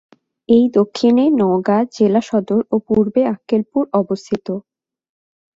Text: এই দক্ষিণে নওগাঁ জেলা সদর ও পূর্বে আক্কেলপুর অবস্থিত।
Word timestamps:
এই 0.49 0.65
দক্ষিণে 0.73 1.25
নওগাঁ 1.39 1.81
জেলা 1.95 2.21
সদর 2.21 2.61
ও 2.71 2.75
পূর্বে 2.87 3.21
আক্কেলপুর 3.33 3.83
অবস্থিত। 3.93 4.47